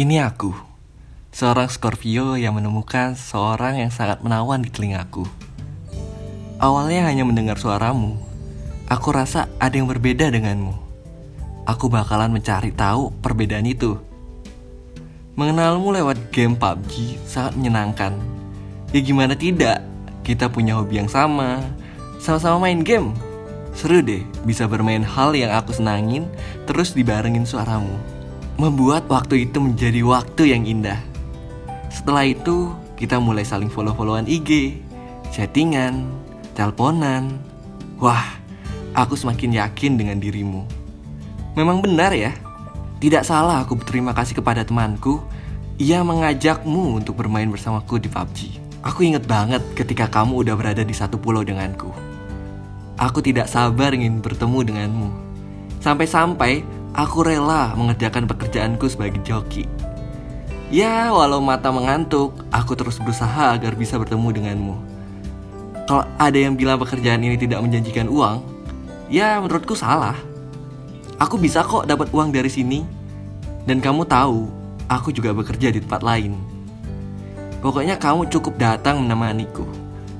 Ini 0.00 0.24
aku, 0.24 0.56
seorang 1.28 1.68
Scorpio 1.68 2.32
yang 2.32 2.56
menemukan 2.56 3.12
seorang 3.12 3.84
yang 3.84 3.92
sangat 3.92 4.24
menawan 4.24 4.64
di 4.64 4.72
telingaku. 4.72 5.28
Awalnya 6.56 7.04
hanya 7.04 7.28
mendengar 7.28 7.60
suaramu, 7.60 8.16
aku 8.88 9.12
rasa 9.12 9.52
ada 9.60 9.76
yang 9.76 9.84
berbeda 9.84 10.32
denganmu. 10.32 10.72
Aku 11.68 11.92
bakalan 11.92 12.32
mencari 12.32 12.72
tahu 12.72 13.12
perbedaan 13.20 13.68
itu. 13.68 14.00
Mengenalmu 15.36 15.92
lewat 15.92 16.32
game 16.32 16.56
PUBG 16.56 17.20
sangat 17.28 17.60
menyenangkan. 17.60 18.16
Ya 18.96 19.04
gimana 19.04 19.36
tidak, 19.36 19.84
kita 20.24 20.48
punya 20.48 20.80
hobi 20.80 20.96
yang 20.96 21.12
sama, 21.12 21.60
sama-sama 22.16 22.72
main 22.72 22.80
game. 22.80 23.12
Seru 23.76 24.00
deh 24.00 24.24
bisa 24.48 24.64
bermain 24.64 25.04
hal 25.04 25.36
yang 25.36 25.52
aku 25.52 25.76
senangin 25.76 26.24
terus 26.64 26.96
dibarengin 26.96 27.44
suaramu. 27.44 28.19
Membuat 28.60 29.08
waktu 29.08 29.48
itu 29.48 29.56
menjadi 29.56 30.04
waktu 30.04 30.52
yang 30.52 30.68
indah. 30.68 31.00
Setelah 31.88 32.28
itu, 32.28 32.76
kita 33.00 33.16
mulai 33.16 33.40
saling 33.40 33.72
follow-followan 33.72 34.28
IG, 34.28 34.76
chattingan, 35.32 36.04
teleponan. 36.52 37.40
Wah, 37.96 38.36
aku 38.92 39.16
semakin 39.16 39.64
yakin 39.64 39.96
dengan 39.96 40.20
dirimu. 40.20 40.68
Memang 41.56 41.80
benar 41.80 42.12
ya, 42.12 42.36
tidak 43.00 43.24
salah 43.24 43.64
aku 43.64 43.80
berterima 43.80 44.12
kasih 44.12 44.36
kepada 44.36 44.60
temanku. 44.60 45.24
Ia 45.80 46.04
mengajakmu 46.04 47.00
untuk 47.00 47.16
bermain 47.16 47.48
bersamaku 47.48 47.96
di 47.96 48.12
PUBG. 48.12 48.60
Aku 48.84 49.00
inget 49.08 49.24
banget 49.24 49.64
ketika 49.72 50.04
kamu 50.04 50.44
udah 50.44 50.52
berada 50.52 50.84
di 50.84 50.92
satu 50.92 51.16
pulau 51.16 51.40
denganku. 51.40 51.88
Aku 53.00 53.24
tidak 53.24 53.48
sabar 53.48 53.96
ingin 53.96 54.20
bertemu 54.20 54.68
denganmu. 54.68 55.08
Sampai-sampai 55.80 56.79
aku 56.94 57.22
rela 57.22 57.74
mengerjakan 57.78 58.26
pekerjaanku 58.26 58.90
sebagai 58.90 59.22
joki. 59.22 59.66
Ya, 60.70 61.10
walau 61.10 61.42
mata 61.42 61.74
mengantuk, 61.74 62.46
aku 62.54 62.78
terus 62.78 63.02
berusaha 63.02 63.58
agar 63.58 63.74
bisa 63.74 63.98
bertemu 63.98 64.28
denganmu. 64.30 64.76
Kalau 65.90 66.06
ada 66.14 66.38
yang 66.38 66.54
bilang 66.54 66.78
pekerjaan 66.78 67.26
ini 67.26 67.34
tidak 67.34 67.58
menjanjikan 67.58 68.06
uang, 68.06 68.38
ya 69.10 69.42
menurutku 69.42 69.74
salah. 69.74 70.14
Aku 71.18 71.34
bisa 71.42 71.66
kok 71.66 71.90
dapat 71.90 72.14
uang 72.14 72.30
dari 72.30 72.46
sini. 72.46 72.86
Dan 73.66 73.82
kamu 73.82 74.06
tahu, 74.06 74.46
aku 74.86 75.10
juga 75.10 75.34
bekerja 75.34 75.74
di 75.74 75.82
tempat 75.82 76.06
lain. 76.06 76.38
Pokoknya 77.60 77.98
kamu 77.98 78.30
cukup 78.32 78.56
datang 78.56 79.04
menemaniku, 79.04 79.66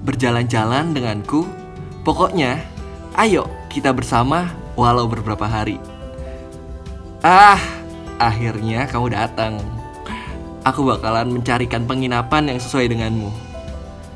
berjalan-jalan 0.05 0.92
denganku. 0.92 1.47
Pokoknya, 2.03 2.61
ayo 3.16 3.47
kita 3.70 3.94
bersama 3.94 4.50
walau 4.75 5.06
beberapa 5.06 5.47
hari. 5.47 5.78
Ah, 7.20 7.60
akhirnya 8.16 8.88
kamu 8.88 9.12
datang. 9.12 9.60
Aku 10.64 10.88
bakalan 10.88 11.28
mencarikan 11.28 11.84
penginapan 11.84 12.48
yang 12.48 12.56
sesuai 12.56 12.88
denganmu. 12.96 13.28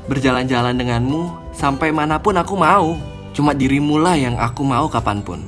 Berjalan-jalan 0.09 0.73
denganmu 0.73 1.53
sampai 1.53 1.93
mana 1.93 2.17
pun 2.17 2.33
aku 2.33 2.57
mau. 2.57 2.97
Cuma 3.29 3.53
dirimu 3.53 4.01
lah 4.01 4.17
yang 4.17 4.41
aku 4.41 4.65
mau 4.65 4.89
kapan 4.89 5.21
pun. 5.21 5.45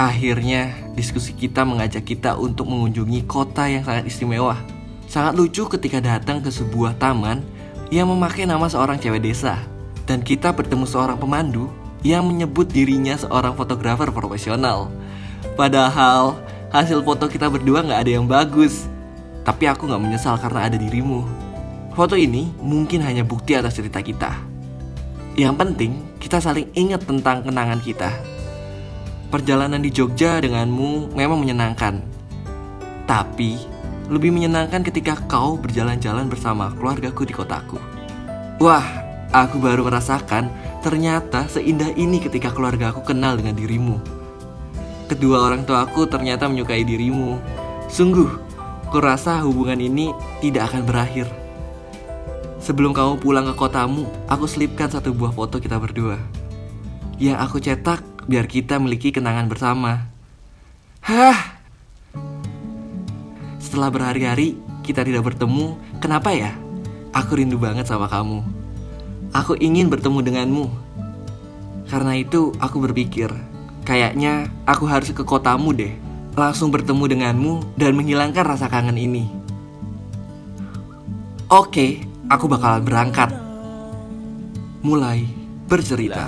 Akhirnya, 0.00 0.72
diskusi 0.96 1.36
kita 1.36 1.68
mengajak 1.68 2.08
kita 2.08 2.40
untuk 2.40 2.72
mengunjungi 2.72 3.28
kota 3.28 3.68
yang 3.68 3.84
sangat 3.84 4.08
istimewa. 4.08 4.56
Sangat 5.04 5.36
lucu 5.36 5.68
ketika 5.76 6.00
datang 6.00 6.40
ke 6.40 6.48
sebuah 6.48 6.96
taman 6.96 7.44
yang 7.92 8.08
memakai 8.08 8.48
nama 8.48 8.64
seorang 8.64 8.96
cewek 8.96 9.20
desa. 9.20 9.60
Dan 10.08 10.24
kita 10.24 10.56
bertemu 10.56 10.88
seorang 10.88 11.20
pemandu 11.20 11.68
yang 12.00 12.24
menyebut 12.24 12.64
dirinya 12.64 13.12
seorang 13.12 13.52
fotografer 13.52 14.08
profesional. 14.08 14.88
Padahal 15.56 16.40
hasil 16.70 17.00
foto 17.00 17.30
kita 17.30 17.48
berdua 17.48 17.80
nggak 17.82 18.00
ada 18.06 18.12
yang 18.12 18.26
bagus. 18.28 18.86
Tapi 19.46 19.70
aku 19.70 19.86
nggak 19.86 20.02
menyesal 20.02 20.36
karena 20.42 20.66
ada 20.66 20.76
dirimu. 20.76 21.22
Foto 21.96 22.12
ini 22.18 22.52
mungkin 22.60 23.00
hanya 23.00 23.24
bukti 23.24 23.56
atas 23.56 23.78
cerita 23.78 24.04
kita. 24.04 24.36
Yang 25.36 25.54
penting 25.56 25.92
kita 26.20 26.40
saling 26.42 26.68
ingat 26.76 27.06
tentang 27.08 27.46
kenangan 27.46 27.80
kita. 27.80 28.10
Perjalanan 29.32 29.80
di 29.80 29.88
Jogja 29.88 30.40
denganmu 30.42 31.14
memang 31.14 31.38
menyenangkan. 31.40 32.02
Tapi 33.06 33.58
lebih 34.06 34.30
menyenangkan 34.30 34.86
ketika 34.86 35.18
kau 35.26 35.58
berjalan-jalan 35.58 36.30
bersama 36.30 36.70
keluargaku 36.74 37.26
di 37.26 37.34
kotaku. 37.34 37.78
Wah, 38.62 38.86
aku 39.34 39.58
baru 39.58 39.82
merasakan 39.82 40.48
ternyata 40.80 41.50
seindah 41.50 41.90
ini 41.98 42.22
ketika 42.22 42.54
keluarga 42.54 42.94
aku 42.94 43.02
kenal 43.02 43.34
dengan 43.34 43.58
dirimu. 43.58 44.15
Kedua 45.06 45.46
orang 45.46 45.62
tua 45.62 45.86
aku 45.86 46.10
ternyata 46.10 46.50
menyukai 46.50 46.82
dirimu. 46.82 47.38
Sungguh, 47.86 48.26
kurasa 48.90 49.38
hubungan 49.46 49.78
ini 49.78 50.10
tidak 50.42 50.74
akan 50.74 50.82
berakhir. 50.82 51.30
Sebelum 52.58 52.90
kamu 52.90 53.22
pulang 53.22 53.46
ke 53.46 53.54
kotamu, 53.54 54.10
aku 54.26 54.50
selipkan 54.50 54.90
satu 54.90 55.14
buah 55.14 55.30
foto 55.30 55.62
kita 55.62 55.78
berdua. 55.78 56.18
Yang 57.22 57.38
aku 57.38 57.56
cetak 57.62 58.02
biar 58.26 58.50
kita 58.50 58.82
memiliki 58.82 59.14
kenangan 59.14 59.46
bersama. 59.46 60.10
Hah! 61.06 61.54
Setelah 63.62 63.94
berhari-hari 63.94 64.58
kita 64.82 65.06
tidak 65.06 65.22
bertemu, 65.22 65.78
kenapa 66.02 66.34
ya? 66.34 66.50
Aku 67.14 67.38
rindu 67.38 67.62
banget 67.62 67.86
sama 67.86 68.10
kamu. 68.10 68.42
Aku 69.30 69.54
ingin 69.62 69.86
bertemu 69.86 70.18
denganmu. 70.26 70.66
Karena 71.86 72.18
itu 72.18 72.50
aku 72.58 72.82
berpikir, 72.82 73.30
Kayaknya 73.86 74.50
aku 74.66 74.82
harus 74.90 75.14
ke 75.14 75.22
kotamu 75.22 75.70
deh, 75.70 75.94
langsung 76.34 76.74
bertemu 76.74 77.06
denganmu 77.06 77.78
dan 77.78 77.94
menghilangkan 77.94 78.42
rasa 78.42 78.66
kangen 78.66 78.98
ini. 78.98 79.30
Oke, 81.46 82.02
aku 82.26 82.50
bakal 82.50 82.82
berangkat. 82.82 83.30
Mulai 84.82 85.22
bercerita. 85.70 86.26